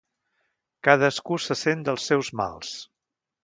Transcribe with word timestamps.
Cadascú 0.87 1.39
se 1.45 1.59
sent 1.67 1.87
dels 1.91 2.11
seus 2.13 2.33
mals. 2.43 2.77